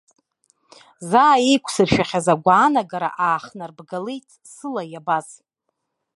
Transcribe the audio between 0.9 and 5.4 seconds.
Заа еиқәсыршәахьаз агәаанагара аахнарбгалеит сыла иабаз.